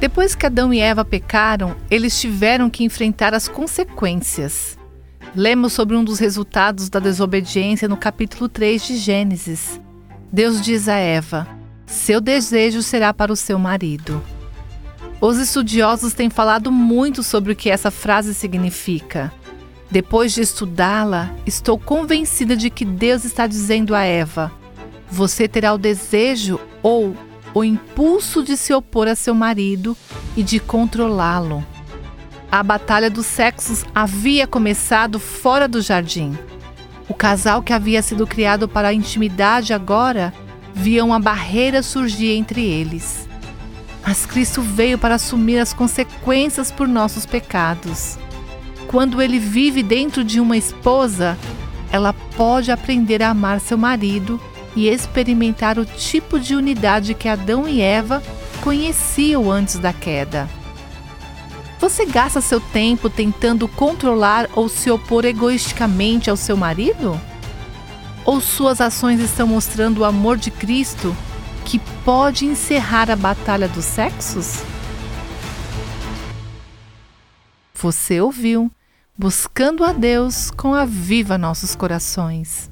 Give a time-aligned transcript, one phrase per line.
[0.00, 4.78] Depois que Adão e Eva pecaram, eles tiveram que enfrentar as consequências.
[5.36, 9.78] Lemos sobre um dos resultados da desobediência no capítulo 3 de Gênesis.
[10.32, 11.46] Deus diz a Eva:
[11.84, 14.22] Seu desejo será para o seu marido.
[15.20, 19.30] Os estudiosos têm falado muito sobre o que essa frase significa.
[19.90, 24.50] Depois de estudá-la, estou convencida de que Deus está dizendo a Eva:
[25.10, 27.14] Você terá o desejo ou
[27.54, 29.96] o impulso de se opor a seu marido
[30.36, 31.64] e de controlá-lo.
[32.50, 36.36] A batalha dos sexos havia começado fora do jardim.
[37.08, 40.32] O casal que havia sido criado para a intimidade agora
[40.74, 43.28] via uma barreira surgir entre eles.
[44.06, 48.18] Mas Cristo veio para assumir as consequências por nossos pecados.
[48.86, 51.38] Quando ele vive dentro de uma esposa,
[51.92, 54.40] ela pode aprender a amar seu marido
[54.76, 58.22] e experimentar o tipo de unidade que Adão e Eva
[58.62, 60.48] conheciam antes da queda.
[61.78, 67.18] Você gasta seu tempo tentando controlar ou se opor egoisticamente ao seu marido?
[68.24, 71.16] Ou suas ações estão mostrando o amor de Cristo
[71.64, 74.62] que pode encerrar a batalha dos sexos?
[77.74, 78.70] Você ouviu
[79.20, 82.70] Buscando a Deus com a Viva Nossos Corações.